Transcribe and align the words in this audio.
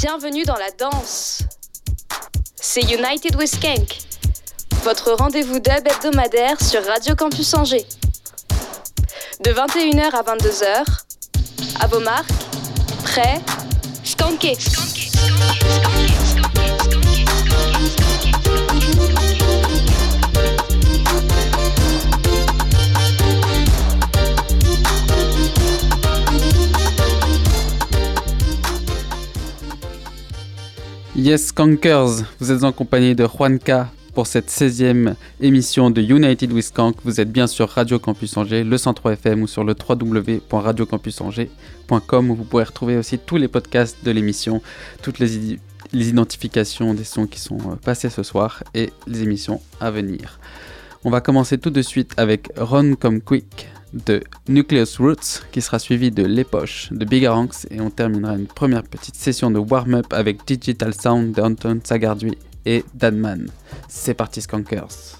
Bienvenue 0.00 0.44
dans 0.44 0.54
la 0.54 0.70
danse. 0.78 1.40
C'est 2.54 2.82
United 2.82 3.34
with 3.34 3.48
Skank, 3.48 3.98
votre 4.84 5.10
rendez-vous 5.10 5.58
dub 5.58 5.88
hebdomadaire 5.88 6.62
sur 6.62 6.84
Radio 6.86 7.16
Campus 7.16 7.52
Angers. 7.54 7.84
De 9.40 9.50
21h 9.50 10.10
à 10.12 10.22
22h, 10.22 10.84
à 11.80 11.86
vos 11.88 11.98
marques, 11.98 12.30
prêts, 13.02 13.40
skanké. 14.04 14.56
Yes 31.18 31.48
Skankers, 31.48 32.22
vous 32.38 32.52
êtes 32.52 32.62
en 32.62 32.70
compagnie 32.70 33.16
de 33.16 33.26
Juanca 33.26 33.90
pour 34.14 34.28
cette 34.28 34.48
16e 34.48 35.16
émission 35.40 35.90
de 35.90 36.00
United 36.00 36.52
with 36.52 36.66
Skank. 36.66 36.94
Vous 37.02 37.20
êtes 37.20 37.32
bien 37.32 37.48
sur 37.48 37.68
Radio 37.70 37.98
Campus 37.98 38.36
Angers, 38.36 38.62
le 38.62 38.78
103 38.78 39.14
FM 39.14 39.42
ou 39.42 39.48
sur 39.48 39.64
le 39.64 39.74
www.radiocampusangers.com 39.74 42.30
où 42.30 42.36
vous 42.36 42.44
pourrez 42.44 42.62
retrouver 42.62 42.96
aussi 42.96 43.18
tous 43.18 43.36
les 43.36 43.48
podcasts 43.48 43.96
de 44.04 44.12
l'émission, 44.12 44.62
toutes 45.02 45.18
les, 45.18 45.58
les, 45.92 46.08
identifications 46.08 46.94
des 46.94 47.02
sons 47.02 47.26
qui 47.26 47.40
sont 47.40 47.58
euh, 47.58 47.74
passés 47.74 48.10
ce 48.10 48.22
soir 48.22 48.62
et 48.72 48.92
les 49.08 49.24
émissions 49.24 49.60
à 49.80 49.90
venir. 49.90 50.38
On 51.02 51.10
va 51.10 51.20
commencer 51.20 51.58
tout 51.58 51.70
de 51.70 51.82
suite 51.82 52.12
avec 52.16 52.48
Run 52.56 52.94
Come 52.94 53.22
Quick 53.22 53.66
de 53.92 54.22
Nucleus 54.48 54.98
Roots 54.98 55.42
qui 55.52 55.60
sera 55.60 55.78
suivi 55.78 56.10
de 56.10 56.24
Les 56.24 56.44
Poches 56.44 56.88
de 56.92 57.04
Big 57.04 57.26
Ranks 57.26 57.66
et 57.70 57.80
on 57.80 57.90
terminera 57.90 58.34
une 58.34 58.46
première 58.46 58.82
petite 58.82 59.14
session 59.14 59.50
de 59.50 59.58
warm-up 59.58 60.12
avec 60.12 60.46
Digital 60.46 60.94
Sound 60.94 61.34
d'Anton 61.34 61.80
Sagardui 61.82 62.36
et 62.66 62.84
Danman. 62.94 63.48
C'est 63.88 64.14
parti 64.14 64.40
Skankers 64.40 65.17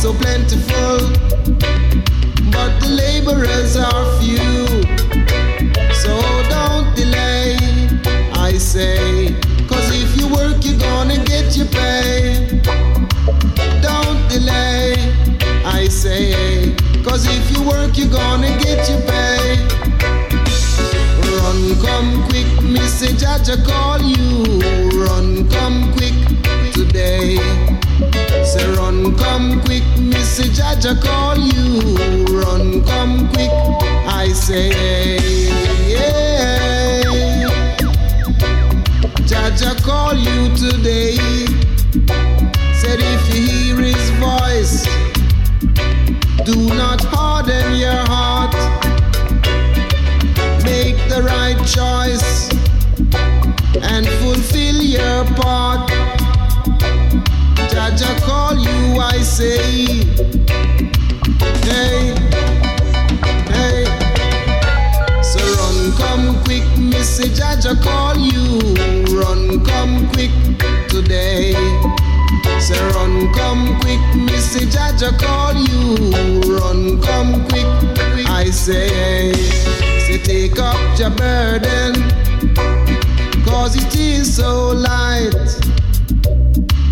so 0.00 0.14
plentiful, 0.14 0.96
but 2.50 2.70
the 2.80 2.88
laborers 2.88 3.76
are 3.76 4.18
few. 4.18 4.64
So 5.92 6.16
don't 6.48 6.96
delay, 6.96 7.58
I 8.32 8.52
say, 8.56 9.36
cause 9.68 9.90
if 9.92 10.16
you 10.16 10.26
work, 10.32 10.64
you're 10.64 10.78
gonna 10.78 11.22
get 11.24 11.54
your 11.54 11.66
pay. 11.66 12.62
Don't 13.82 14.26
delay, 14.30 14.94
I 15.66 15.86
say. 15.90 16.74
Cause 17.04 17.26
if 17.26 17.54
you 17.54 17.62
work, 17.68 17.98
you're 17.98 18.08
gonna 18.08 18.56
get 18.58 18.88
your 18.88 19.02
pay. 19.02 19.56
Run, 21.28 21.76
come 21.84 22.26
quick, 22.30 22.48
Missy 22.62 23.08
Jaja 23.20 23.62
call 23.66 24.00
you. 24.00 24.29
Jaja 30.80 30.98
call 31.02 31.36
you. 31.36 32.40
Run, 32.40 32.82
come 32.86 33.28
quick, 33.34 33.50
I 34.08 34.32
say. 34.32 34.70
Jaja 39.28 39.76
call 39.82 40.14
you 40.14 40.48
today. 40.56 41.16
Said 42.80 42.98
if 42.98 43.28
you 43.28 43.42
hear 43.46 43.76
his 43.76 44.10
voice. 44.12 44.86
Do 46.46 46.56
not 46.74 47.04
harden 47.04 47.74
your 47.74 48.02
heart. 48.08 48.54
Make 50.64 50.96
the 51.10 51.22
right 51.22 51.60
choice 51.66 52.48
and 53.82 54.06
fulfill 54.22 54.82
your 54.82 55.26
part. 55.36 55.90
Jaja 57.68 58.18
call 58.22 58.56
you, 58.56 58.98
I 58.98 59.18
say. 59.20 59.89
Jaja 67.60 67.82
call 67.82 68.16
you. 68.16 68.58
Run, 69.20 69.62
come 69.66 70.08
quick 70.12 70.30
today. 70.88 71.52
Say 72.58 72.80
run, 72.94 73.30
come 73.34 73.78
quick, 73.80 74.00
Missy 74.16 74.64
Jaja 74.64 75.12
call 75.18 75.52
you. 75.52 76.56
Run, 76.56 77.02
come 77.02 77.46
quick, 77.48 77.66
I 78.26 78.46
say. 78.46 79.34
Say 80.06 80.16
take 80.22 80.58
up 80.58 80.98
your 80.98 81.10
burden, 81.10 81.92
cause 83.44 83.76
it 83.76 83.94
is 83.94 84.36
so 84.36 84.70
light. 84.70 85.34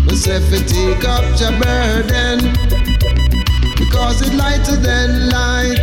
I 0.07 0.13
say 0.13 0.39
take 0.67 1.03
up 1.03 1.23
your 1.39 1.51
burden, 1.59 2.53
because 3.75 4.21
it's 4.21 4.35
lighter 4.35 4.75
than 4.75 5.29
light. 5.29 5.79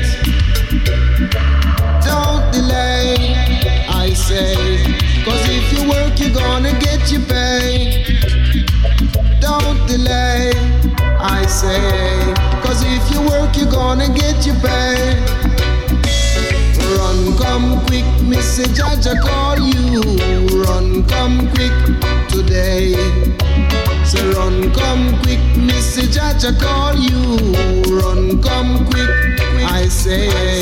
Don't 2.05 2.53
delay, 2.53 3.35
I 3.89 4.13
say, 4.15 4.76
cause 5.27 5.45
if 5.51 5.67
you 5.75 5.91
work, 5.91 6.19
you're 6.19 6.33
gonna 6.33 6.73
get 6.81 7.13
your 7.13 7.21
pay 7.27 8.17
don't 9.47 9.87
delay. 9.87 10.53
I 11.21 11.47
say, 11.47 12.35
cause 12.63 12.83
if 12.85 13.05
you 13.13 13.21
work, 13.31 13.57
you're 13.57 13.71
gonna 13.71 14.09
get 14.09 14.45
your 14.47 14.57
pay. 14.57 14.97
Run, 16.97 17.37
come 17.39 17.85
quick, 17.87 18.09
Missy 18.23 18.65
Jaja 18.77 19.15
call 19.21 19.59
you. 19.59 20.01
Run, 20.65 21.05
come 21.07 21.49
quick 21.55 21.77
today. 22.29 22.95
So 24.05 24.19
run, 24.33 24.73
come 24.73 25.05
quick, 25.23 25.43
Missy 25.57 26.07
Jaja 26.17 26.53
call 26.61 26.95
you. 27.09 27.23
Run, 27.99 28.43
come 28.43 28.85
quick, 28.87 29.39
say. 29.39 29.65
I 29.65 29.89
say. 29.89 30.56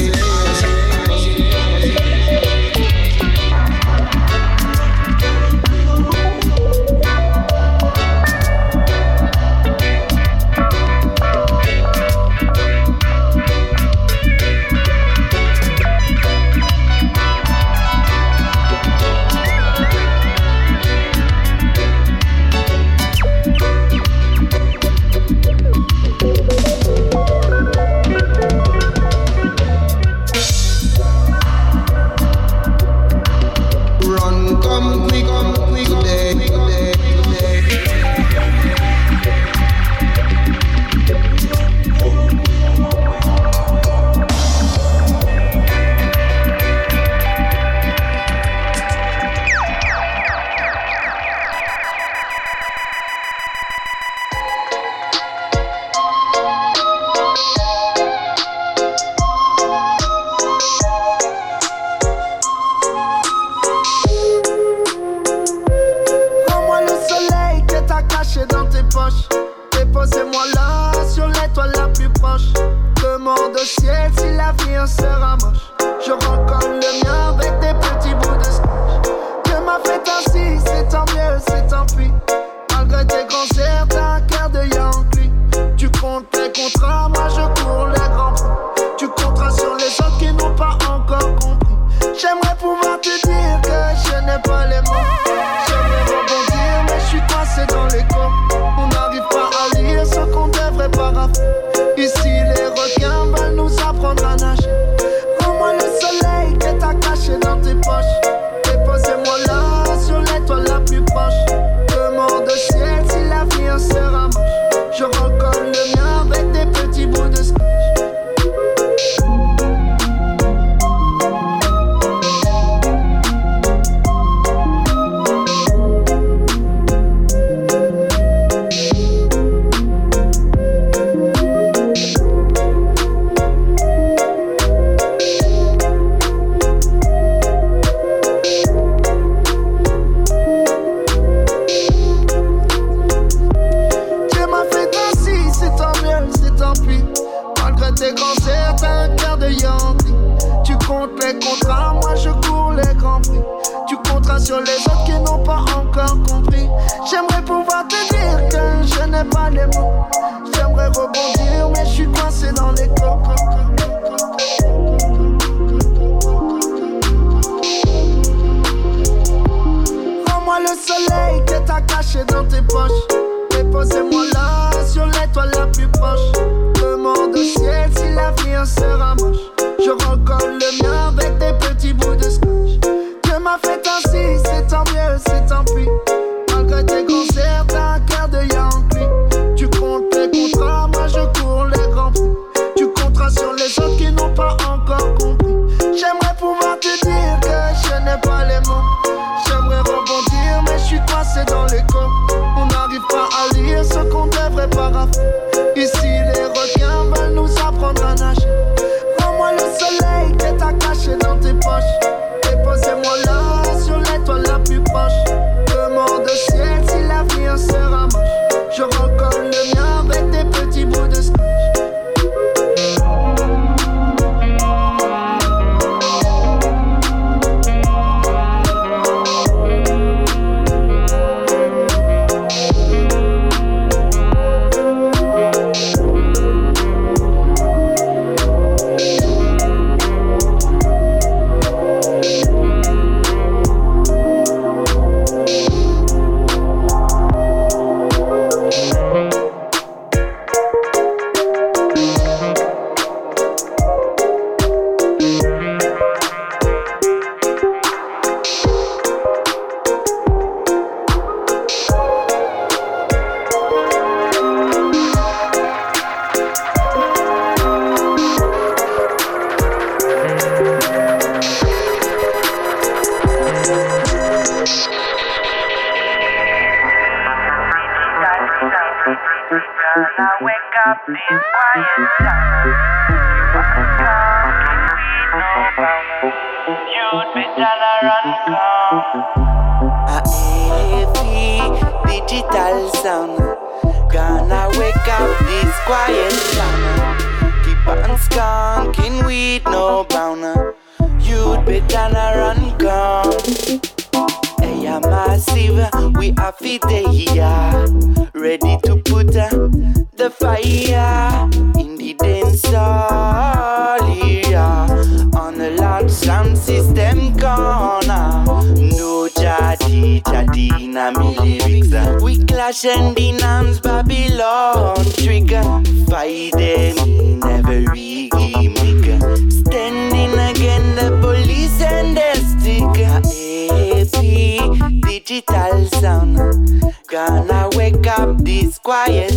up 338.25 338.39
this 338.39 338.79
quiet. 338.79 339.33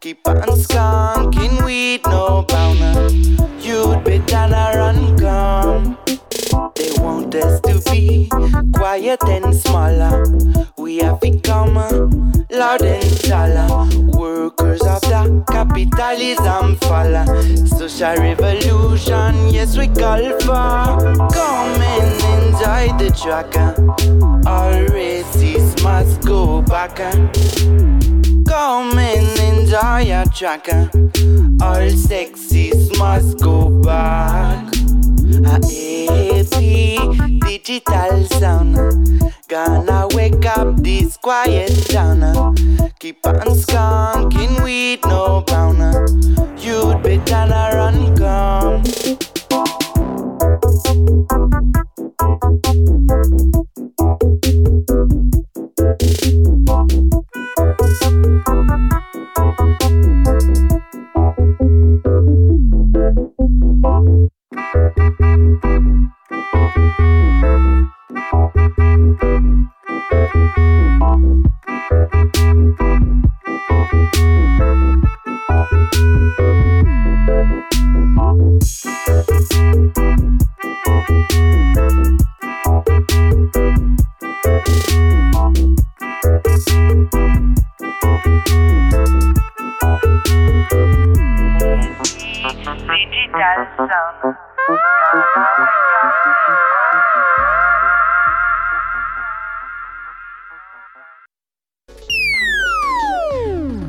Keep 0.00 0.28
on 0.28 0.48
skunking 0.64 1.64
weed, 1.64 2.02
no 2.06 2.44
bowner. 2.48 3.08
You'd 3.60 4.04
better 4.04 4.78
run, 4.78 5.18
come. 5.18 5.98
They 6.76 6.90
want 7.00 7.34
us 7.34 7.60
to 7.62 7.80
be 7.90 8.28
quiet 8.74 9.22
and 9.28 9.54
smaller. 9.54 10.24
We 10.76 10.98
have 10.98 11.20
become 11.20 11.74
loud 12.50 12.82
and 12.82 13.20
taller. 13.22 13.68
Workers 14.18 14.82
of 14.82 15.00
the 15.02 15.22
capitalism 15.50 16.76
fall. 16.84 17.14
Social 17.78 18.16
revolution, 18.16 19.32
yes, 19.48 19.76
we 19.78 19.88
call 19.88 20.24
for. 20.40 20.84
Come 21.32 21.80
and 21.94 22.12
enjoy 22.34 22.84
the 22.98 23.10
tracker. 23.20 23.72
All 24.46 24.84
must 25.84 26.22
go 26.22 26.62
backer. 26.62 27.12
Come 28.48 28.98
in, 28.98 29.24
enjoy 29.38 29.98
your 29.98 30.24
tracker. 30.34 30.90
All 31.60 31.90
sexy, 31.90 32.72
must 32.98 33.38
go 33.40 33.68
back. 33.82 34.64
AP 35.44 36.50
digital 37.46 38.24
sound. 38.40 38.76
Gonna 39.46 40.08
wake 40.14 40.46
up 40.46 40.76
this 40.82 41.18
quiet 41.18 41.70
town. 41.90 42.56
Keep 42.98 43.26
on 43.26 43.48
skunking 43.54 44.62
with 44.64 45.04
no 45.04 45.42
bound. 45.46 45.78
You'd 46.58 47.02
better 47.02 47.76
run, 47.76 48.16
come. 48.16 49.33
Digital 63.84 64.24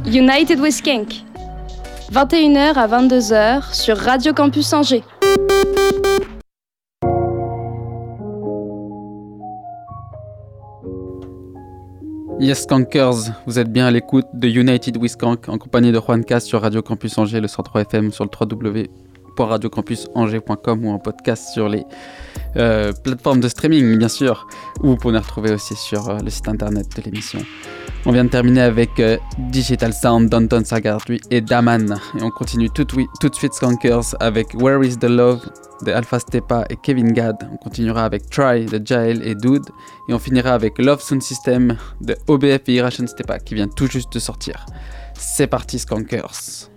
United 0.08 0.60
with 0.60 0.74
Skank. 0.74 1.24
21h 2.12 2.74
à 2.74 2.88
22h 2.88 3.74
sur 3.76 3.98
Radio 3.98 4.34
Campus 4.34 4.74
Angers. 4.74 5.04
Yes, 12.40 12.64
Skankers, 12.64 13.32
vous 13.46 13.60
êtes 13.60 13.72
bien 13.72 13.86
à 13.86 13.92
l'écoute 13.92 14.26
de 14.34 14.48
United 14.48 14.98
with 14.98 15.12
Skank 15.12 15.50
en 15.50 15.60
compagnie 15.60 15.92
de 15.92 16.00
Juan 16.00 16.26
Cas 16.26 16.40
sur 16.40 16.62
Radio 16.62 16.82
Campus 16.82 17.16
Angers, 17.20 17.42
le 17.42 17.48
103 17.48 17.82
FM 17.82 18.12
sur 18.12 18.24
le 18.24 18.32
www.radiocampusangers.com 19.38 20.86
ou 20.86 20.90
en 20.90 21.00
podcast 21.00 21.50
sur 21.54 21.70
les 21.70 21.86
euh, 22.58 22.94
plateformes 22.94 23.42
de 23.42 23.48
streaming, 23.48 23.98
bien 23.98 24.08
sûr, 24.08 24.48
ou 24.82 24.90
vous 24.90 24.96
pouvez 24.96 25.14
nous 25.14 25.20
retrouver 25.20 25.52
aussi 25.52 25.76
sur 25.76 26.10
euh, 26.10 26.20
le 26.20 26.30
site 26.30 26.48
internet 26.48 26.88
de 26.96 27.02
l'émission. 27.02 27.40
On 28.06 28.12
vient 28.12 28.24
de 28.24 28.30
terminer 28.30 28.62
avec 28.62 29.00
euh, 29.00 29.18
Digital 29.38 29.94
Sound, 29.94 30.30
Danton 30.30 30.64
Sagardui 30.64 31.20
et 31.32 31.42
Daman. 31.42 31.98
Et 32.18 32.24
on 32.24 32.30
continue 32.30 32.70
tout, 32.70 32.86
tout 32.86 33.30
de 33.30 33.36
suite 33.36 33.54
Skankers 33.54 34.16
avec 34.20 34.54
Where 34.54 34.84
is 34.86 34.98
the 34.98 35.10
Love 35.10 35.42
de 35.86 35.92
Alpha 35.92 36.20
Stepa 36.20 36.66
et 36.70 36.78
Kevin 36.78 37.12
Gad. 37.12 37.36
On 37.52 37.58
continuera 37.58 38.06
avec 38.06 38.30
Try 38.30 38.66
de 38.66 38.80
Jael 38.86 39.28
et 39.28 39.36
Dude. 39.36 39.66
Et 40.08 40.14
on 40.14 40.20
finira 40.20 40.54
avec 40.54 40.78
Love 40.78 41.02
Sound 41.02 41.24
System 41.24 41.78
de 42.00 42.16
OBF 42.28 42.62
et 42.68 42.74
Irration 42.74 43.08
Stepa 43.08 43.40
qui 43.40 43.56
vient 43.56 43.68
tout 43.68 43.88
juste 43.88 44.14
de 44.14 44.20
sortir. 44.20 44.66
C'est 45.18 45.48
parti 45.48 45.80
Skankers. 45.80 46.70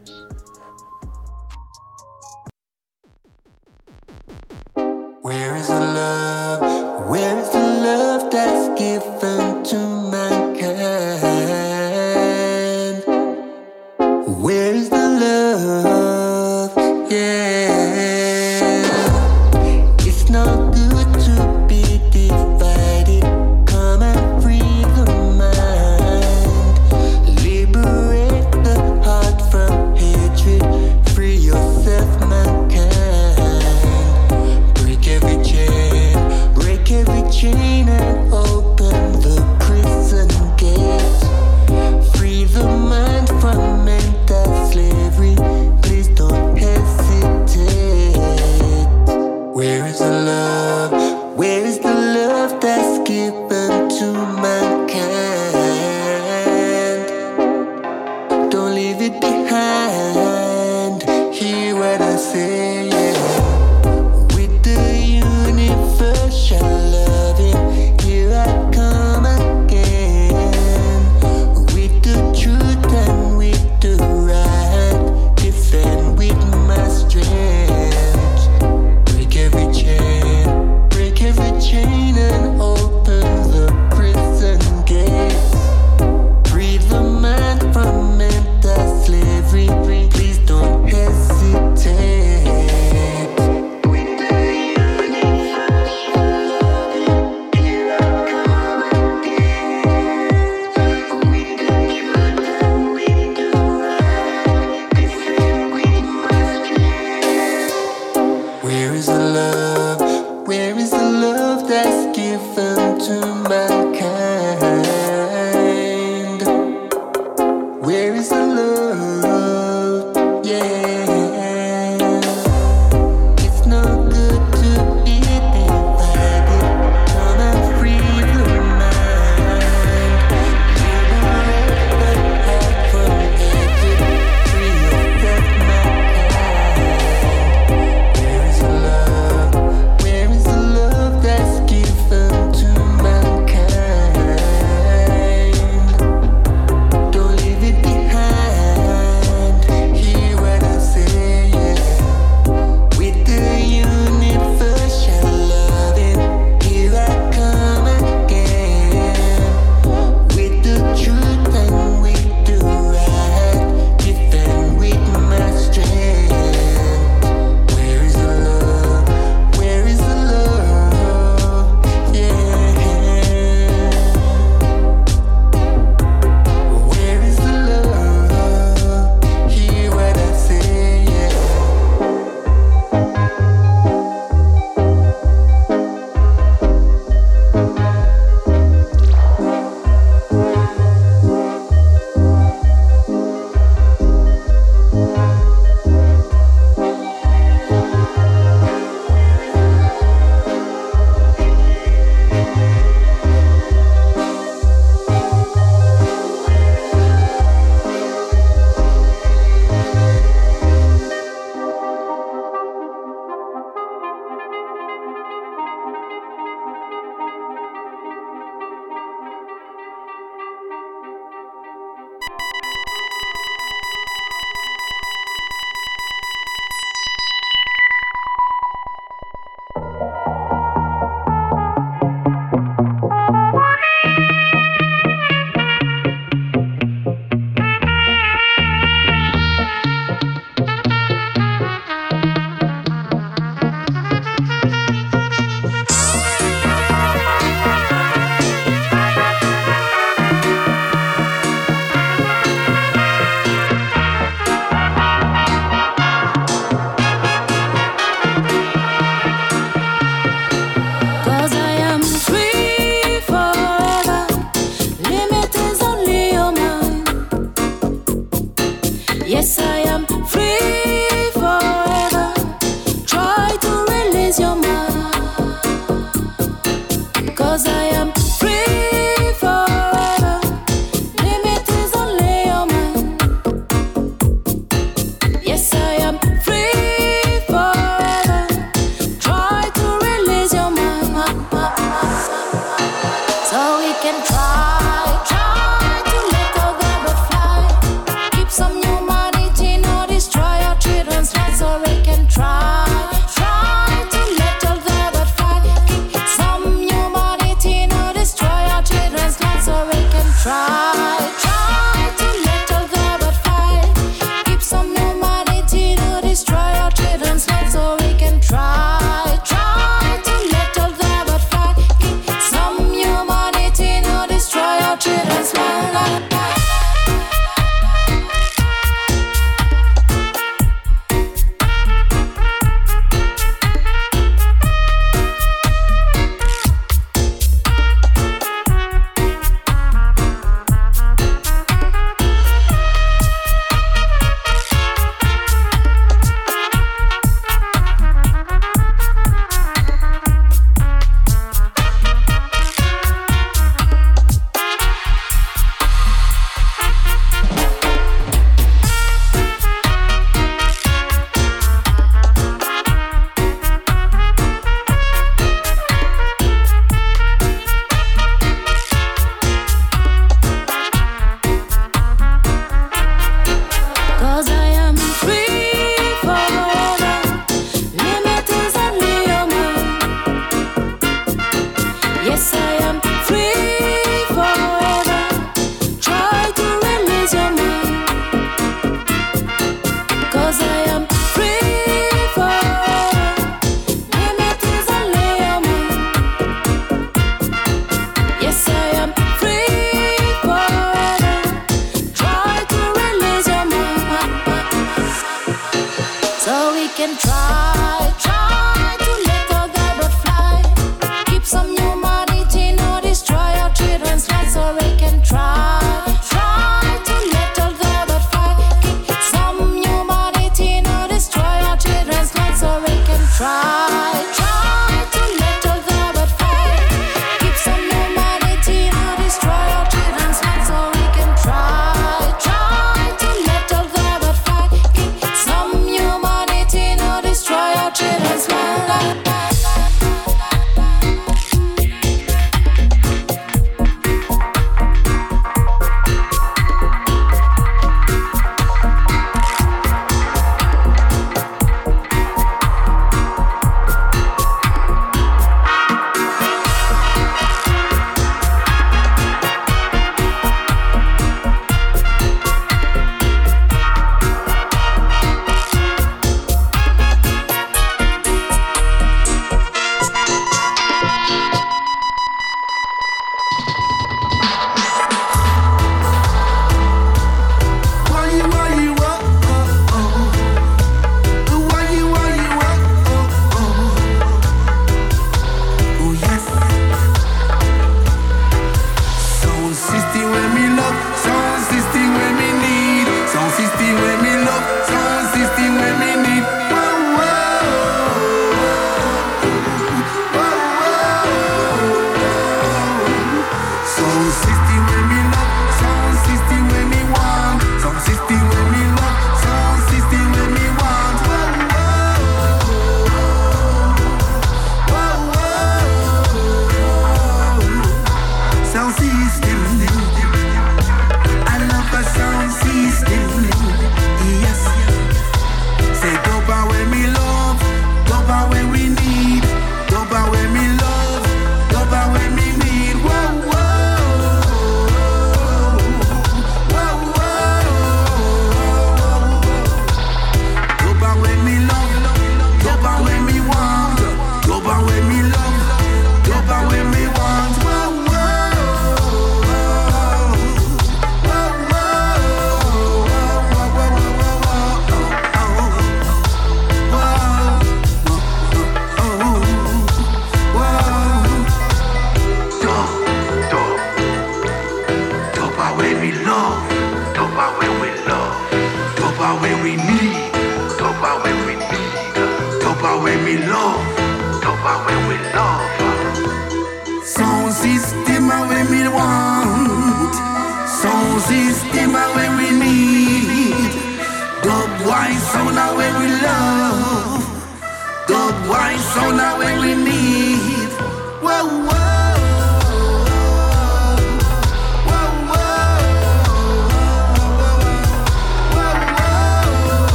try. 310.48 310.87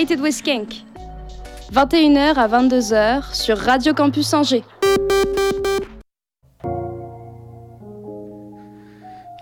United 0.00 0.22
with 0.22 0.32
Skank. 0.32 0.82
21h 1.74 2.34
à 2.36 2.48
22h 2.48 3.34
sur 3.34 3.58
Radio 3.58 3.92
Campus 3.92 4.32
Angers. 4.32 4.64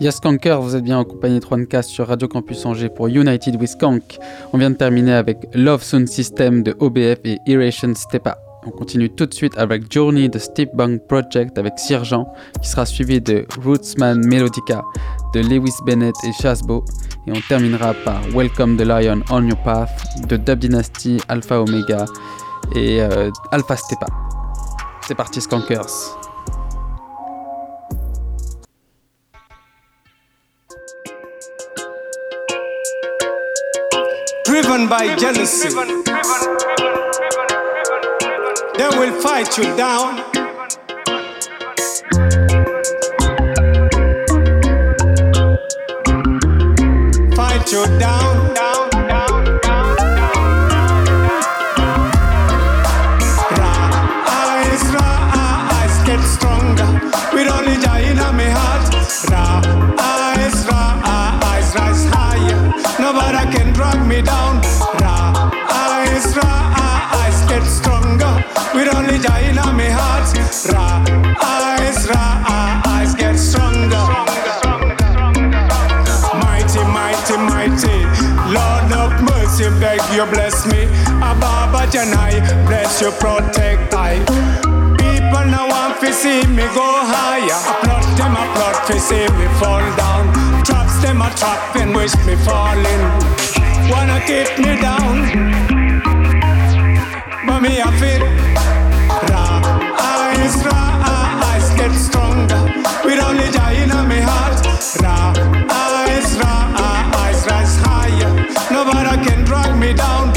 Yes 0.01 0.19
Kanker, 0.19 0.61
vous 0.61 0.75
êtes 0.75 0.83
bien 0.83 0.99
en 0.99 1.05
compagnie 1.05 1.39
3N4 1.39 1.85
sur 1.85 2.09
Radio 2.09 2.27
Campus 2.27 2.67
Angers 2.67 2.89
pour 2.89 3.07
United 3.07 3.55
with 3.61 3.77
Kank. 3.79 4.19
On 4.53 4.59
vient 4.59 4.71
de 4.71 4.77
terminer 4.77 5.13
avec 5.13 5.47
Love 5.55 5.85
Sound 5.85 6.09
System 6.09 6.65
de 6.65 6.75
OBF 6.81 7.21
et 7.25 7.39
Iration 7.47 7.95
Stepa. 7.95 8.48
On 8.67 8.71
continue 8.71 9.09
tout 9.11 9.27
de 9.27 9.35
suite 9.35 9.57
avec 9.57 9.91
Journey 9.93 10.29
de 10.29 10.39
Steve 10.39 10.69
Bang 10.75 10.99
Project 11.09 11.57
avec 11.59 11.79
Sirjan, 11.79 12.27
qui 12.61 12.69
sera 12.69 12.85
suivi 12.85 13.21
de 13.21 13.47
Rootsman 13.65 14.27
Melodica 14.27 14.83
de 15.33 15.41
Lewis 15.41 15.75
Bennett 15.87 16.15
et 16.25 16.33
Chasbo. 16.43 16.85
Et 17.27 17.33
on 17.33 17.41
terminera 17.49 17.95
par 18.05 18.21
Welcome 18.35 18.77
the 18.77 18.83
Lion 18.83 19.23
on 19.31 19.47
Your 19.47 19.59
Path 19.63 19.91
de 20.29 20.37
Dub 20.37 20.59
Dynasty, 20.59 21.19
Alpha 21.29 21.61
Omega 21.61 22.05
et 22.75 23.01
euh, 23.01 23.31
Alpha 23.53 23.77
Stepa. 23.77 24.07
C'est 25.07 25.15
parti, 25.15 25.41
Skankers. 25.41 26.19
driven 34.63 34.89
by 34.89 35.17
jealousy. 35.17 35.69
They 38.79 38.89
will 38.97 39.21
fight 39.21 39.59
you 39.59 39.65
down. 39.77 40.19
Fight 47.35 47.73
you 47.73 47.85
down, 47.99 48.28
Ababa 81.89 81.97
Janai, 81.97 82.67
bless 82.67 83.01
you, 83.01 83.11
protect 83.13 83.95
I. 83.95 84.19
People 84.99 85.45
now 85.51 85.69
want 85.69 86.01
to 86.01 86.13
see 86.13 86.45
me 86.47 86.65
go 86.75 86.85
higher. 86.85 87.61
Applaud 87.73 88.05
them, 88.19 88.37
applaud 88.37 88.87
to 88.87 89.01
see 89.01 89.27
me 89.39 89.47
fall 89.59 89.81
down. 89.97 90.33
Traps 90.65 91.01
them 91.03 91.23
a 91.23 91.31
trap 91.37 91.77
and 91.77 91.95
wish 91.95 92.15
me 92.27 92.37
falling. 92.45 93.03
Wanna 93.91 94.21
keep 94.27 94.59
me 94.59 94.77
down, 94.81 95.33
but 97.47 97.61
me 97.61 97.81
a 97.81 97.91
fit. 97.99 98.23
Rise, 99.31 100.57
rise, 100.67 101.71
get 101.77 101.93
stronger. 101.95 102.61
With 103.05 103.23
only 103.23 103.49
joy 103.51 103.83
in 103.83 103.89
my 103.89 104.21
heart. 104.21 104.61
Rise, 105.01 106.37
rise, 106.37 107.47
rise 107.47 107.77
higher. 107.81 108.31
Nobody 108.71 109.25
can 109.25 109.45
drag 109.45 109.79
me 109.79 109.95
down. 109.95 110.33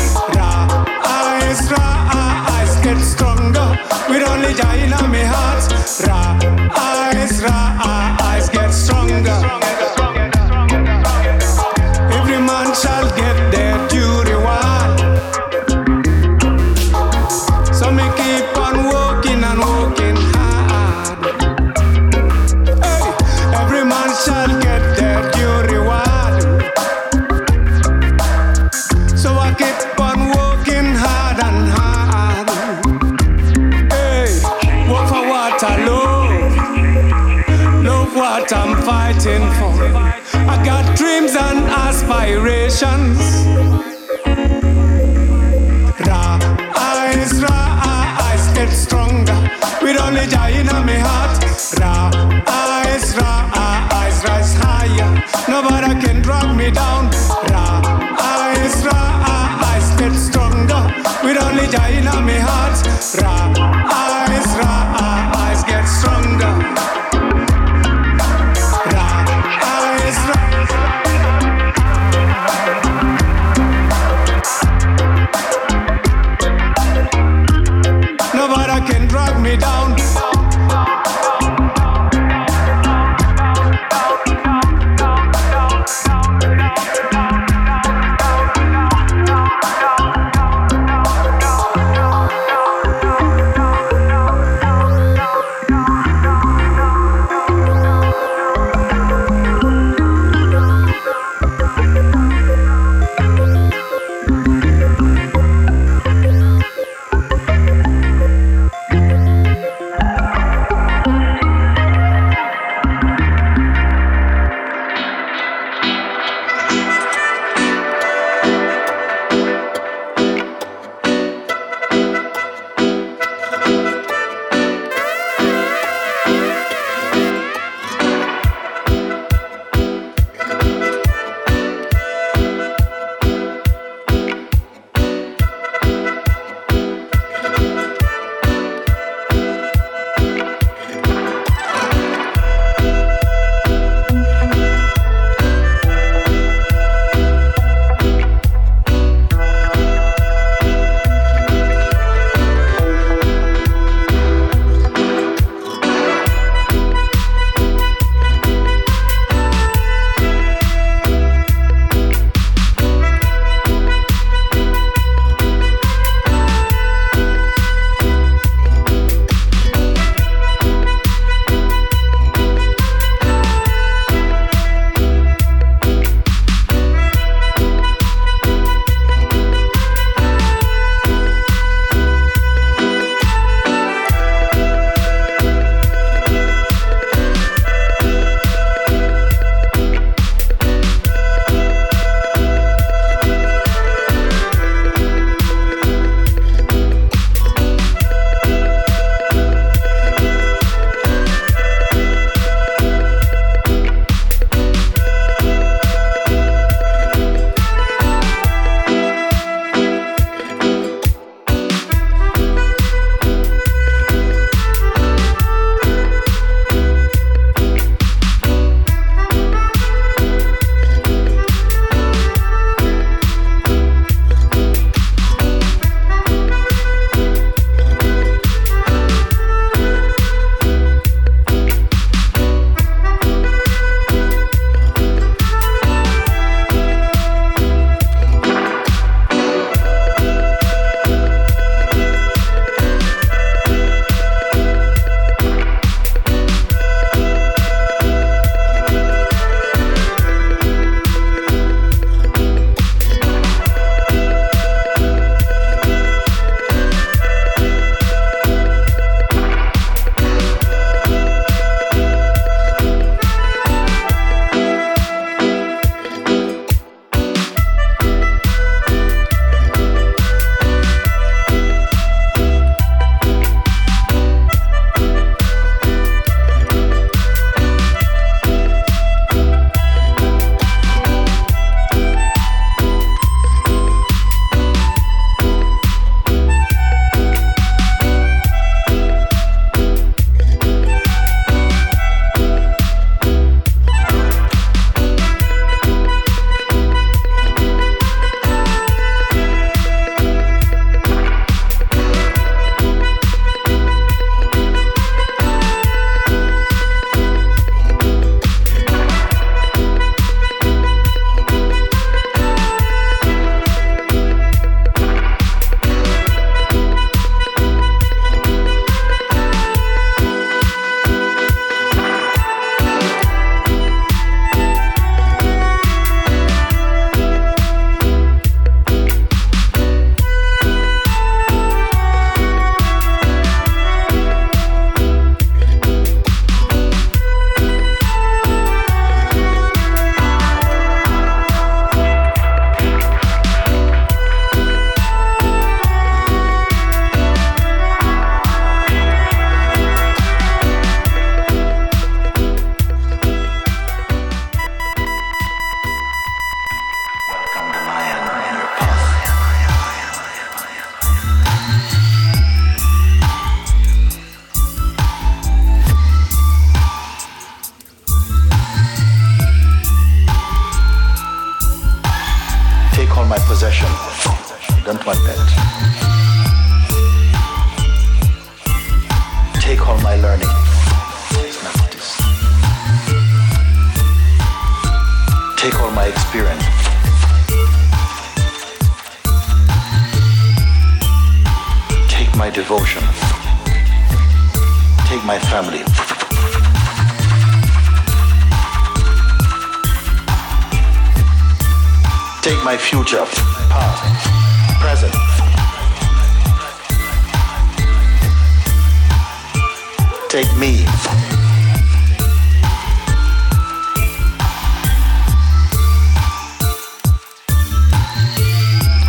Take 410.32 410.48
me. 410.56 410.78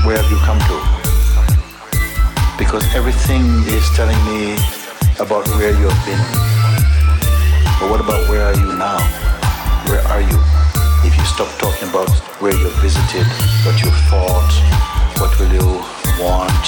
Where 0.03 0.19
have 0.19 0.29
you 0.33 0.39
come 0.39 0.59
to? 0.59 0.83
Because 2.59 2.83
everything 2.97 3.63
is 3.69 3.89
telling 3.91 4.19
me 4.27 4.55
about 5.21 5.47
where 5.55 5.71
you 5.71 5.87
have 5.87 6.05
been. 6.05 6.19
But 7.79 7.89
what 7.89 8.01
about 8.01 8.29
where 8.29 8.45
are 8.47 8.57
you 8.57 8.77
now? 8.77 8.99
Where 9.87 10.03
are 10.09 10.23
you? 10.23 10.39
If 11.07 11.17
you 11.17 11.25
stop 11.25 11.57
talking 11.61 11.89
about 11.89 12.11
where 12.43 12.53
you've 12.53 12.75
visited, 12.83 13.29
what 13.65 13.81
you've 13.81 13.95
thought, 14.11 14.53
what 15.21 15.39
will 15.39 15.53
you 15.53 15.85
want, 16.19 16.67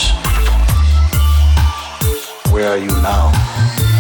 where 2.53 2.71
are 2.71 2.79
you 2.79 2.95
now? 3.03 3.94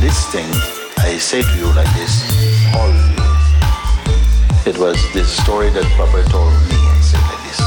This 0.00 0.24
thing, 0.32 0.48
I 1.04 1.18
say 1.18 1.42
to 1.42 1.54
you 1.60 1.66
like 1.76 1.92
this, 1.92 2.24
all 2.72 2.88
of 2.88 2.96
you. 3.12 3.20
It 4.64 4.78
was 4.78 4.96
this 5.12 5.28
story 5.28 5.68
that 5.76 5.84
Papa 5.92 6.24
told 6.32 6.52
me 6.72 6.80
and 6.80 7.04
said 7.04 7.20
like 7.28 7.42
this. 7.44 7.60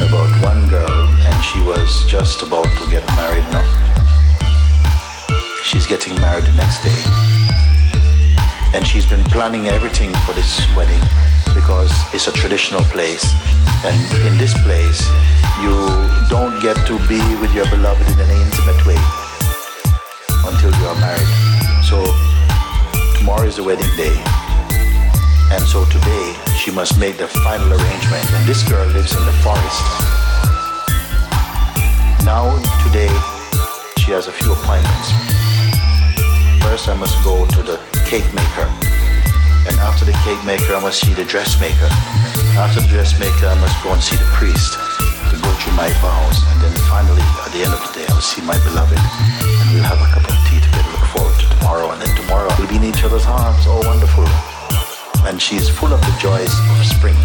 About 0.00 0.32
one 0.40 0.64
girl 0.72 1.04
and 1.28 1.36
she 1.44 1.60
was 1.68 2.06
just 2.08 2.40
about 2.42 2.64
to 2.64 2.84
get 2.88 3.04
married 3.12 3.44
now. 3.52 3.66
She's 5.62 5.86
getting 5.86 6.14
married 6.16 6.44
the 6.44 6.56
next 6.56 6.80
day. 6.80 7.02
And 8.72 8.86
she's 8.86 9.04
been 9.04 9.24
planning 9.24 9.68
everything 9.68 10.14
for 10.24 10.32
this 10.32 10.64
wedding 10.74 11.04
because 11.52 11.92
it's 12.14 12.26
a 12.26 12.32
traditional 12.32 12.82
place. 12.88 13.24
And 13.84 14.00
in 14.24 14.38
this 14.38 14.56
place, 14.64 15.04
you 15.60 15.76
don't 16.32 16.56
get 16.62 16.76
to 16.88 16.96
be 17.06 17.20
with 17.36 17.52
your 17.52 17.68
beloved 17.68 18.08
in 18.08 18.18
an 18.18 18.30
intimate 18.30 18.86
way 18.86 19.23
until 20.46 20.70
you 20.78 20.86
are 20.86 20.98
married. 21.00 21.30
So 21.84 22.04
tomorrow 23.18 23.46
is 23.46 23.56
the 23.56 23.64
wedding 23.64 23.90
day. 23.96 24.14
And 25.52 25.62
so 25.64 25.84
today 25.86 26.36
she 26.58 26.70
must 26.70 26.98
make 26.98 27.16
the 27.16 27.28
final 27.28 27.68
arrangement. 27.72 28.24
And 28.32 28.48
this 28.48 28.62
girl 28.68 28.86
lives 28.88 29.14
in 29.14 29.24
the 29.24 29.36
forest. 29.44 29.84
Now, 32.24 32.56
today, 32.80 33.12
she 34.00 34.12
has 34.16 34.28
a 34.28 34.32
few 34.32 34.52
appointments. 34.52 35.12
First, 36.64 36.88
I 36.88 36.96
must 36.96 37.16
go 37.22 37.44
to 37.44 37.60
the 37.60 37.76
cake 38.08 38.24
maker. 38.32 38.64
And 39.68 39.76
after 39.84 40.04
the 40.04 40.16
cake 40.24 40.40
maker, 40.44 40.72
I 40.72 40.80
must 40.80 41.00
see 41.04 41.12
the 41.12 41.24
dressmaker. 41.24 41.88
After 42.56 42.80
the 42.80 42.88
dressmaker, 42.88 43.46
I 43.46 43.60
must 43.60 43.76
go 43.84 43.92
and 43.92 44.02
see 44.02 44.16
the 44.16 44.28
priest 44.32 44.72
to 44.72 45.36
go 45.36 45.50
through 45.60 45.76
my 45.76 45.92
vows. 46.00 46.40
And 46.48 46.64
then 46.64 46.72
finally, 46.88 47.24
at 47.44 47.52
the 47.52 47.60
end 47.64 47.72
of 47.76 47.80
the 47.80 48.00
day, 48.00 48.06
I'll 48.08 48.24
see 48.24 48.40
my 48.40 48.56
beloved. 48.64 49.63
We'll 49.74 49.82
have 49.82 49.98
a 49.98 50.06
cup 50.06 50.22
of 50.22 50.38
tea 50.46 50.62
together, 50.62 50.86
look 50.94 51.02
forward 51.10 51.34
to 51.34 51.46
tomorrow. 51.58 51.90
And 51.90 52.00
then 52.00 52.14
tomorrow, 52.14 52.46
we'll 52.56 52.68
be 52.68 52.76
in 52.76 52.84
each 52.84 53.02
other's 53.02 53.26
arms. 53.26 53.66
Oh, 53.66 53.82
wonderful. 53.82 54.22
And 55.26 55.42
she's 55.42 55.68
full 55.68 55.92
of 55.92 55.98
the 55.98 56.14
joys 56.22 56.54
of 56.70 56.86
spring. 56.86 57.18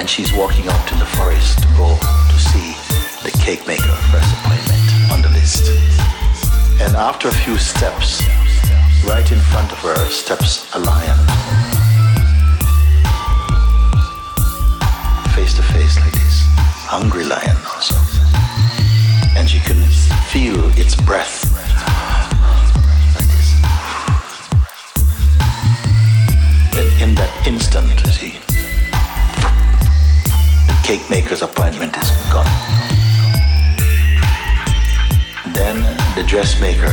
And 0.00 0.08
she's 0.08 0.32
walking 0.32 0.64
out 0.64 0.80
in 0.88 0.98
the 0.98 1.04
forest 1.20 1.60
to 1.60 1.68
go 1.76 1.92
to 1.92 2.36
see 2.40 2.72
the 3.20 3.28
cake 3.36 3.68
maker, 3.68 3.92
first 4.08 4.32
appointment 4.40 5.12
on 5.12 5.20
the 5.20 5.28
list. 5.36 5.68
And 6.80 6.96
after 6.96 7.28
a 7.28 7.36
few 7.44 7.58
steps, 7.58 8.24
right 9.04 9.28
in 9.30 9.40
front 9.52 9.68
of 9.68 9.78
her 9.84 10.08
steps 10.08 10.72
a 10.72 10.78
lion. 10.80 11.20
Face 15.36 15.52
to 15.52 15.62
face 15.68 16.00
like 16.00 16.16
this. 16.16 16.48
Hungry 16.88 17.24
lion 17.24 17.58
also. 17.76 18.18
And 19.36 19.48
she 19.48 19.60
can 19.60 19.82
feel 20.30 20.70
its 20.78 20.94
breath. 20.94 21.44
In 27.00 27.14
that 27.14 27.46
instant, 27.46 27.88
see, 28.10 28.38
the 30.66 30.76
cake 30.84 31.08
maker's 31.08 31.42
appointment 31.42 31.96
is 31.96 32.10
gone. 32.32 32.46
Then 35.54 35.82
the 36.16 36.24
dressmaker 36.26 36.92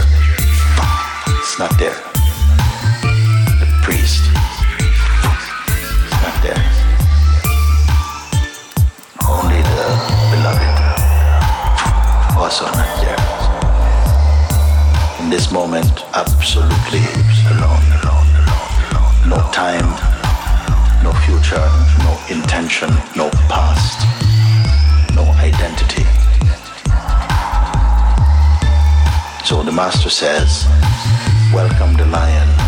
is 1.42 1.60
not 1.60 1.78
there. 1.80 2.15
In 15.26 15.32
this 15.32 15.52
moment, 15.52 16.04
absolutely 16.14 17.00
alone. 17.50 17.82
No 19.28 19.42
time, 19.52 19.90
no 21.04 21.12
future, 21.26 21.66
no 22.06 22.14
intention, 22.30 22.90
no 23.16 23.32
past, 23.50 24.06
no 25.16 25.24
identity. 25.42 26.04
So 29.44 29.64
the 29.64 29.72
master 29.72 30.12
says, 30.12 30.68
Welcome 31.52 31.98
the 31.98 32.06
lion 32.06 32.65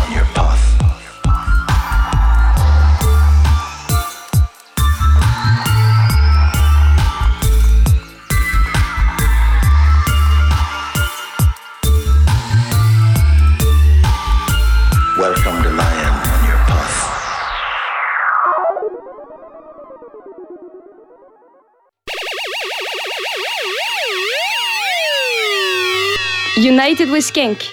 With 26.88 27.20
Skank. 27.20 27.68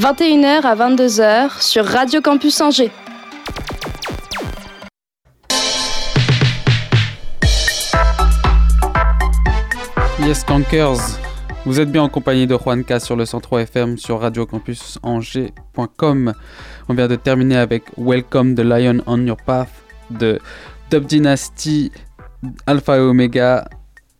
21h 0.00 0.62
à 0.62 0.74
22h 0.74 1.62
sur 1.62 1.86
Radio 1.86 2.20
Campus 2.20 2.60
Angers. 2.60 2.90
Yes 10.18 10.42
Cankers, 10.42 11.20
vous 11.64 11.78
êtes 11.78 11.92
bien 11.92 12.02
en 12.02 12.08
compagnie 12.08 12.48
de 12.48 12.56
Juanca 12.56 12.98
sur 12.98 13.14
le 13.14 13.26
103 13.26 13.60
FM 13.60 13.96
sur 13.96 14.20
radiocampusangers.com. 14.20 16.34
On 16.88 16.94
vient 16.94 17.06
de 17.06 17.14
terminer 17.14 17.58
avec 17.58 17.84
Welcome 17.96 18.56
the 18.56 18.62
Lion 18.62 19.04
on 19.06 19.24
Your 19.24 19.36
Path 19.36 19.70
de 20.10 20.40
Dub 20.90 21.06
Dynasty, 21.06 21.92
Alpha 22.66 22.96
et 22.96 23.00
Omega, 23.00 23.68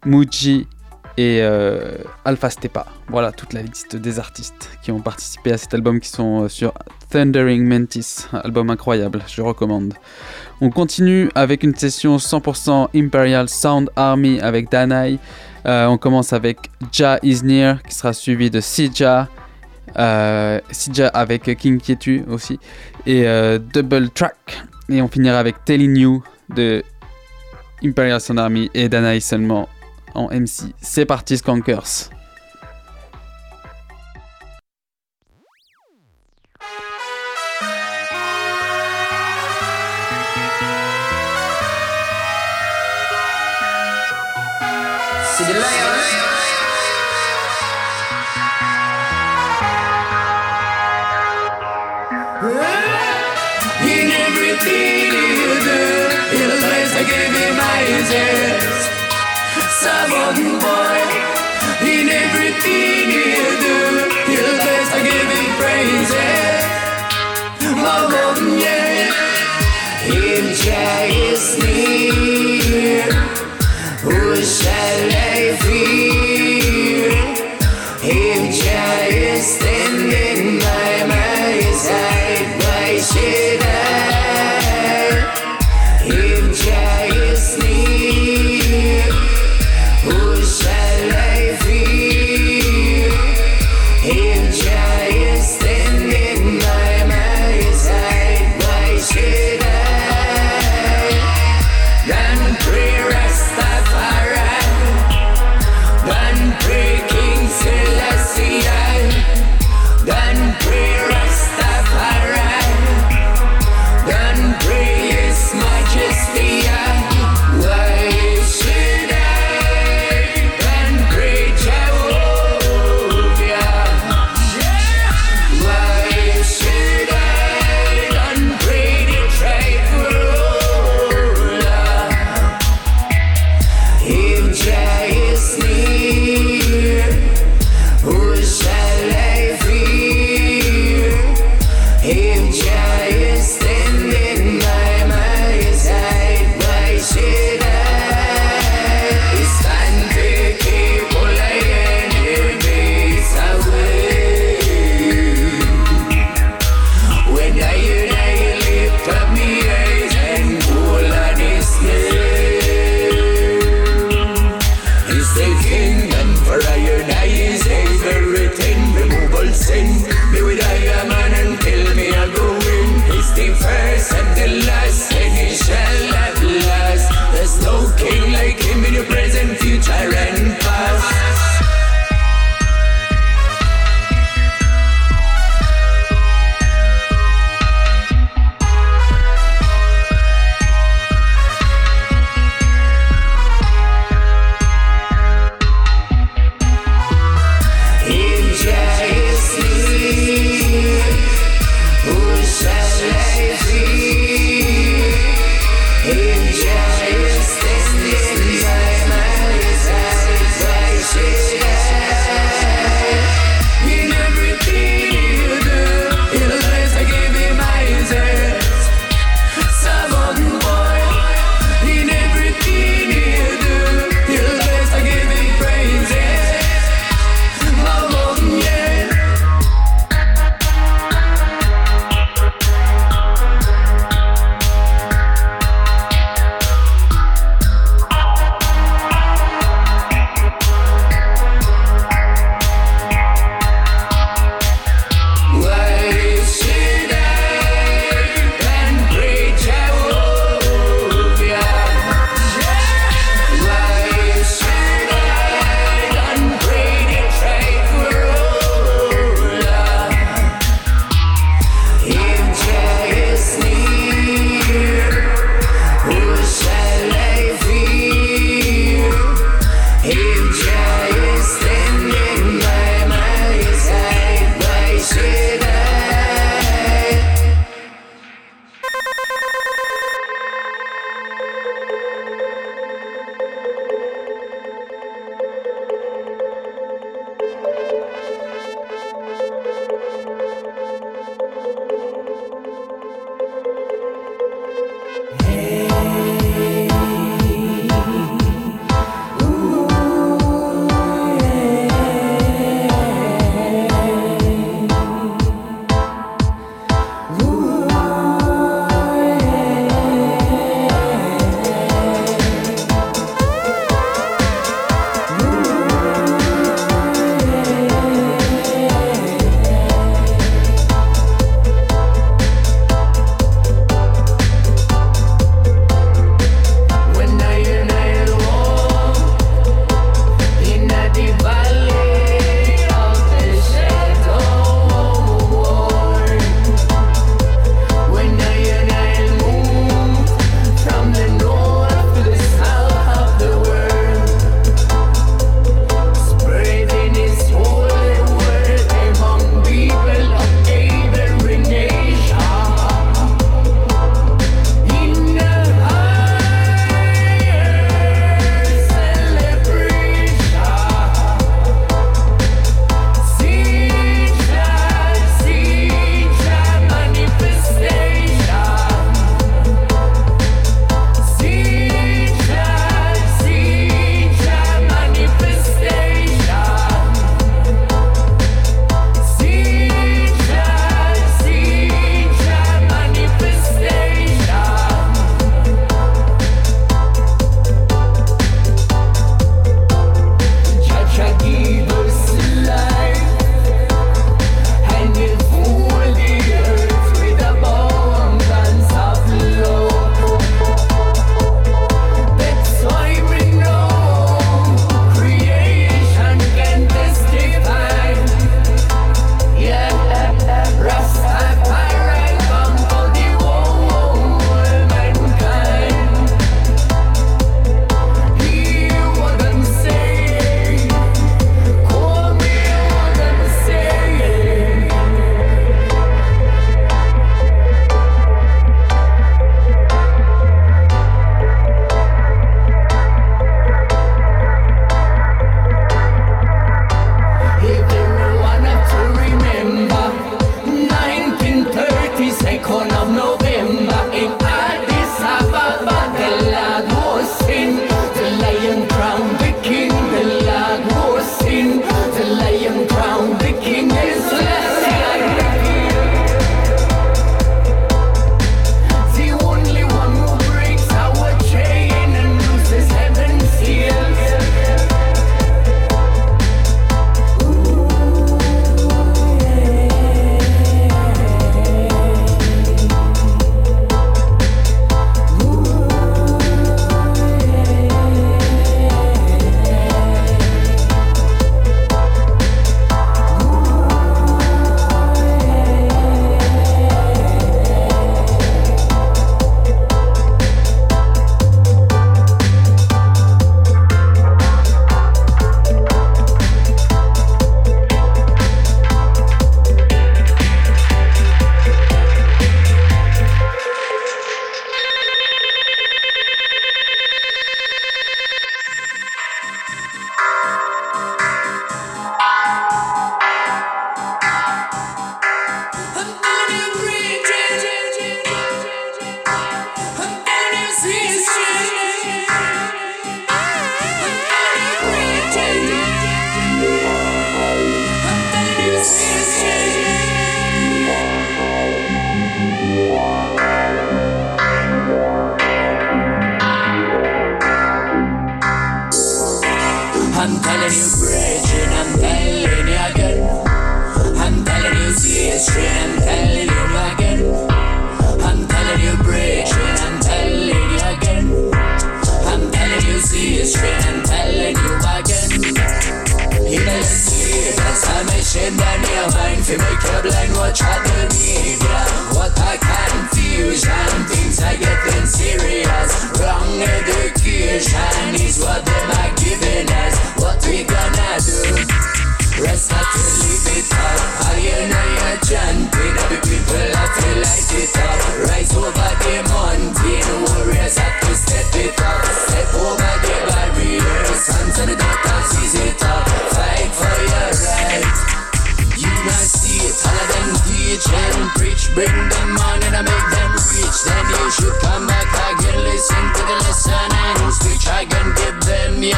Muji 0.04 0.68
et 1.16 1.40
euh, 1.40 1.96
Alpha 2.24 2.50
Stepa. 2.50 2.86
Voilà 3.08 3.32
toute 3.32 3.52
la 3.52 3.62
liste 3.62 3.96
des 3.96 4.18
artistes 4.18 4.70
qui 4.82 4.92
ont 4.92 5.00
participé 5.00 5.52
à 5.52 5.58
cet 5.58 5.72
album 5.74 6.00
qui 6.00 6.08
sont 6.08 6.44
euh, 6.44 6.48
sur 6.48 6.74
Thundering 7.10 7.64
Mantis, 7.64 8.26
album 8.32 8.70
incroyable, 8.70 9.22
je 9.26 9.40
recommande. 9.40 9.94
On 10.60 10.70
continue 10.70 11.30
avec 11.34 11.62
une 11.62 11.74
session 11.74 12.16
100% 12.16 12.88
Imperial 12.94 13.48
Sound 13.48 13.90
Army 13.96 14.40
avec 14.40 14.70
Danai. 14.70 15.18
Euh, 15.66 15.86
on 15.86 15.98
commence 15.98 16.32
avec 16.32 16.58
Ja 16.92 17.18
Is 17.22 17.42
Near 17.42 17.82
qui 17.82 17.94
sera 17.94 18.12
suivi 18.12 18.50
de 18.50 18.60
Sija. 18.60 19.28
Euh, 19.98 20.60
Sija 20.70 21.08
avec 21.08 21.56
King 21.56 21.80
Kietu 21.80 22.24
aussi. 22.28 22.58
Et 23.06 23.24
Double 23.72 24.10
Track. 24.10 24.64
Et 24.88 25.00
on 25.00 25.08
finira 25.08 25.38
avec 25.38 25.64
Telling 25.64 25.96
You 25.96 26.22
de 26.54 26.82
Imperial 27.82 28.20
Sound 28.20 28.38
Army 28.38 28.70
et 28.74 28.88
Danai 28.88 29.20
seulement 29.20 29.68
MC. 30.24 30.74
C'est 30.80 31.06
parti 31.06 31.36
Skankers 31.36 32.10
C'est 45.36 45.52
de 45.52 45.95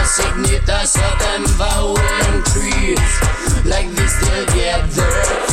sitting 0.09 0.57
at 0.57 0.65
the 0.65 0.87
southern 0.87 1.45
bowing 1.59 2.43
trees 2.45 3.65
like 3.67 3.91
this 3.95 4.15
together. 4.21 5.48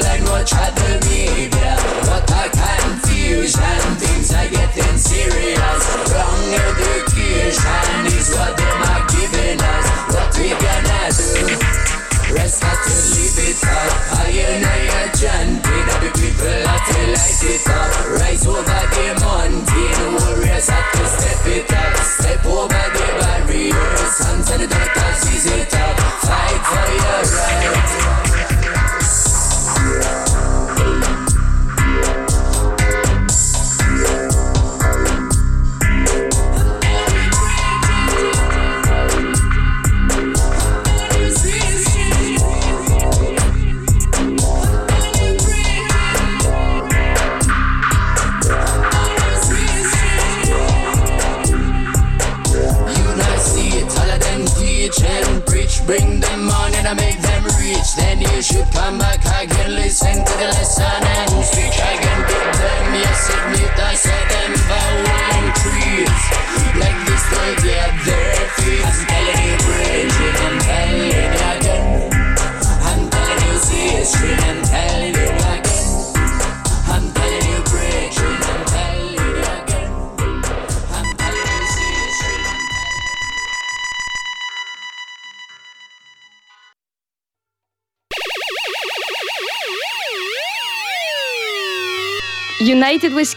blood, 0.00 0.22
no 0.22 0.44
trouble, 0.44 1.00
baby. 1.00 1.99
With 93.08 93.34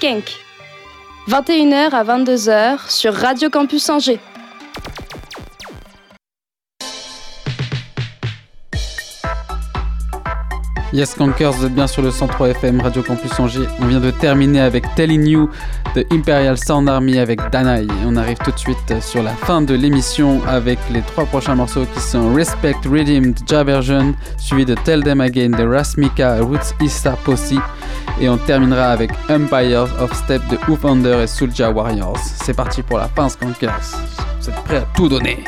21h 1.30 1.90
à 1.92 2.04
22h 2.04 2.90
sur 2.90 3.14
Radio 3.14 3.50
Campus 3.50 3.90
Angers. 3.90 4.20
Yes, 10.92 11.16
Conkers, 11.16 11.54
vous 11.54 11.66
êtes 11.66 11.74
bien 11.74 11.88
sur 11.88 12.02
le 12.02 12.12
103 12.12 12.50
FM 12.50 12.82
Radio 12.82 13.02
Campus 13.04 13.40
Angers. 13.40 13.68
On 13.80 13.86
vient 13.86 14.02
de 14.02 14.12
terminer 14.12 14.60
avec 14.60 14.84
Telling 14.96 15.26
You 15.26 15.50
de 15.96 16.06
Imperial 16.12 16.58
Sound 16.58 16.90
Army 16.90 17.18
avec 17.18 17.40
Danaï. 17.50 17.88
On 18.06 18.18
arrive 18.18 18.38
tout 18.44 18.52
de 18.52 18.60
suite 18.60 19.02
sur 19.02 19.24
la 19.24 19.32
fin 19.32 19.62
de 19.62 19.74
l'émission 19.74 20.42
avec 20.46 20.78
les 20.92 21.02
trois 21.02 21.26
prochains 21.26 21.56
morceaux 21.56 21.86
qui 21.86 22.02
sont 22.02 22.34
Respect 22.34 22.76
Redeemed, 22.86 23.40
Ja 23.48 23.64
Version, 23.64 24.14
suivi 24.38 24.66
de 24.66 24.76
Tell 24.84 25.04
Them 25.04 25.22
Again 25.22 25.52
de 25.52 25.64
Rasmika 25.64 26.42
Roots 26.42 26.76
Issa 26.82 27.18
Posse 27.24 27.54
et 28.20 28.30
on 28.30 28.38
terminera 28.38 28.92
avec 28.92 29.12
Empires 29.30 29.88
of 30.00 30.14
Step 30.14 30.42
de 30.50 30.58
Hoof 30.68 30.86
et 31.24 31.28
Soulja 31.28 31.72
Warriors. 31.72 32.18
C'est 32.18 32.54
parti 32.54 32.82
pour 32.82 32.98
la 32.98 33.08
pince 33.08 33.38
casse. 33.60 33.98
Vous 34.40 34.50
êtes 34.50 34.64
prêts 34.64 34.78
à 34.78 34.86
tout 34.96 35.10
donner? 35.10 35.44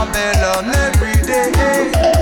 Babylon 0.00 0.74
every 0.74 1.12
day. 1.26 2.19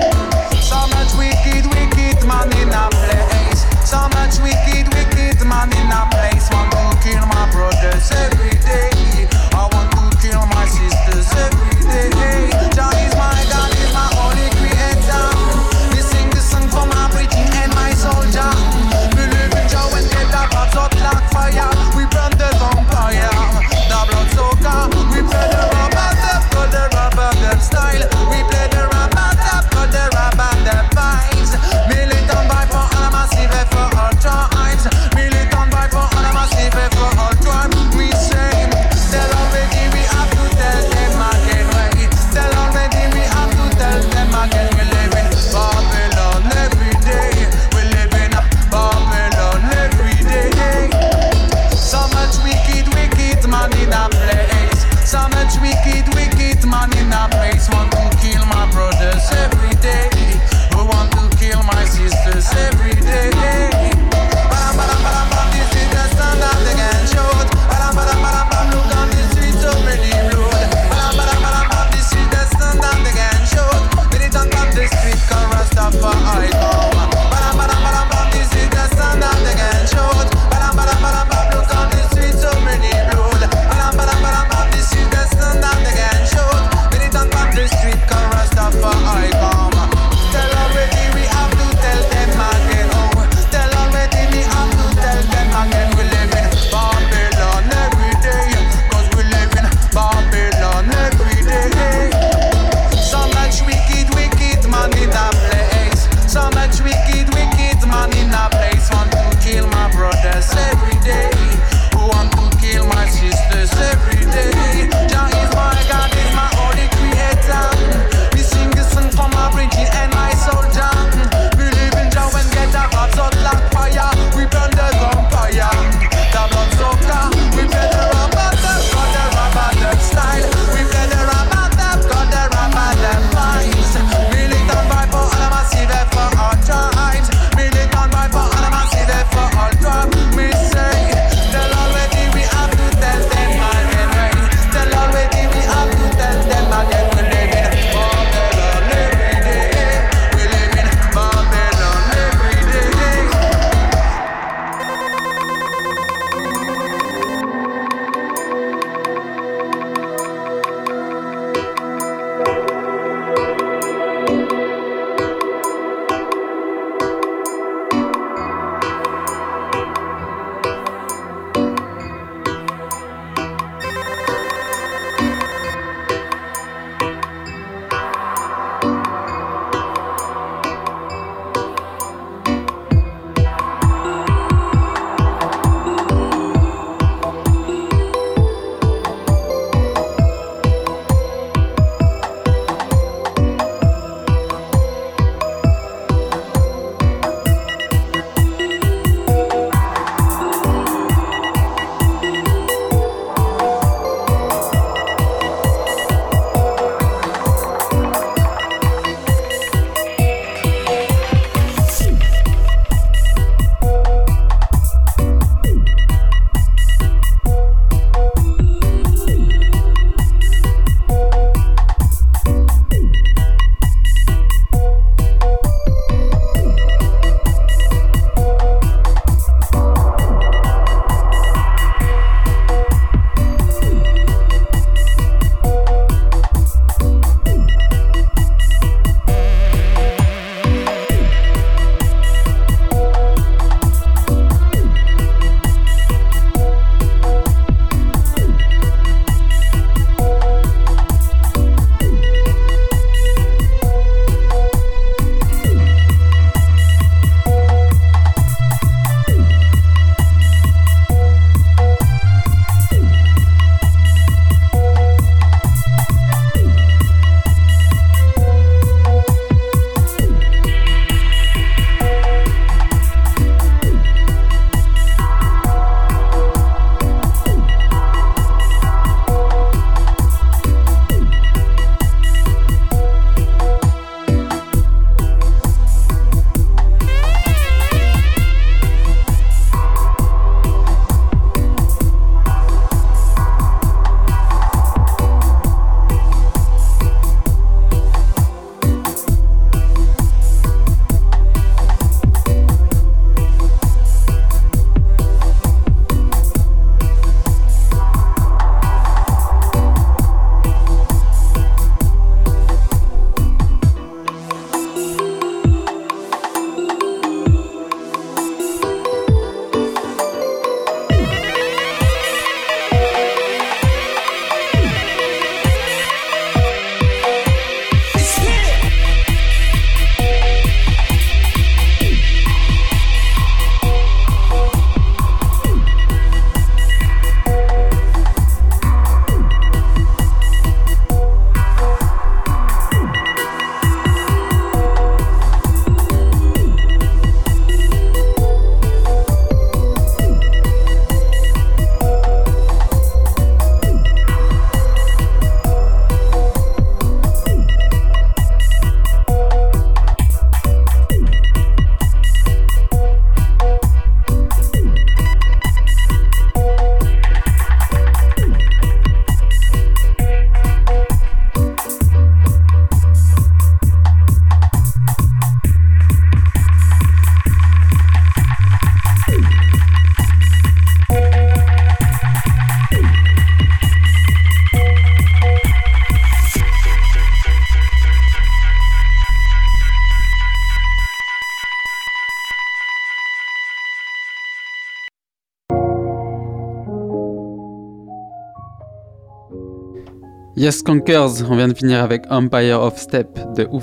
Yes 400.58 400.82
Conkers, 400.82 401.48
on 401.48 401.54
vient 401.54 401.68
de 401.68 401.74
finir 401.74 402.02
avec 402.02 402.24
Empire 402.30 402.80
of 402.80 402.98
Step 402.98 403.38
de 403.54 403.68
Who 403.70 403.80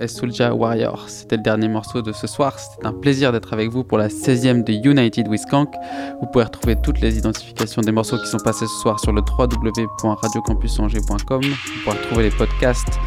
et 0.00 0.08
Soulja 0.08 0.52
Warrior. 0.52 1.08
C'était 1.08 1.36
le 1.36 1.44
dernier 1.44 1.68
morceau 1.68 2.02
de 2.02 2.10
ce 2.10 2.26
soir. 2.26 2.58
C'était 2.58 2.88
un 2.88 2.92
plaisir 2.92 3.30
d'être 3.30 3.52
avec 3.52 3.70
vous 3.70 3.84
pour 3.84 3.98
la 3.98 4.08
16e 4.08 4.64
de 4.64 4.72
United 4.72 5.28
with 5.28 5.42
Skank. 5.42 5.72
Vous 6.20 6.26
pouvez 6.26 6.46
retrouver 6.46 6.74
toutes 6.82 7.00
les 7.00 7.18
identifications 7.18 7.82
des 7.82 7.92
morceaux 7.92 8.18
qui 8.18 8.26
sont 8.26 8.38
passés 8.38 8.66
ce 8.66 8.82
soir 8.82 8.98
sur 8.98 9.12
le 9.12 9.22
www.radiocampusangers.com. 9.22 11.40
Vous 11.40 11.54
pouvez 11.84 11.96
retrouver 11.96 12.24
les 12.24 12.30
podcasts 12.30 12.98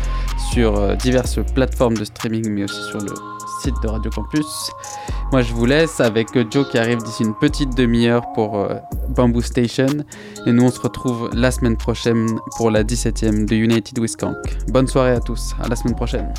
sur 0.54 0.80
euh, 0.80 0.96
diverses 0.96 1.38
plateformes 1.54 1.98
de 1.98 2.06
streaming, 2.06 2.50
mais 2.50 2.64
aussi 2.64 2.82
sur 2.84 3.02
le 3.02 3.12
site 3.62 3.82
de 3.84 3.88
Radio 3.88 4.10
Campus. 4.10 4.72
Moi, 5.32 5.42
je 5.44 5.54
vous 5.54 5.66
laisse 5.66 6.00
avec 6.00 6.30
Joe 6.52 6.68
qui 6.70 6.78
arrive 6.78 6.98
d'ici 7.04 7.24
une 7.24 7.36
petite 7.36 7.76
demi-heure 7.76 8.24
pour 8.34 8.58
euh, 8.58 8.76
Bamboo 9.10 9.42
Station. 9.42 9.86
Et 10.48 10.52
nous, 10.52 10.64
on 10.64 10.72
se 10.72 10.80
retrouve 10.80 11.30
la 11.34 11.52
semaine 11.52 11.78
prochaine 11.78 12.40
pour 12.58 12.72
la 12.72 12.84
17e 12.84 13.46
de 13.46 13.56
United 13.56 14.00
with 14.00 14.12
Skank. 14.12 14.36
Bonne 14.70 14.88
soirée 14.88 15.12
à 15.12 15.20
tous. 15.20 15.54
À 15.62 15.68
la 15.68 15.76
semaine 15.76 15.96
prochaine. 15.96 16.34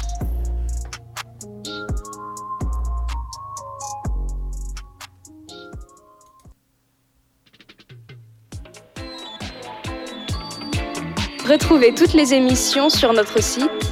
Retrouvez 11.49 11.95
toutes 11.95 12.15
les 12.15 12.35
émissions 12.35 12.89
sur 12.89 13.13
notre 13.13 13.43
site 13.43 13.92